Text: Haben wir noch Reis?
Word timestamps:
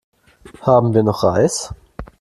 Haben 0.63 0.95
wir 0.95 1.03
noch 1.03 1.23
Reis? 1.23 1.75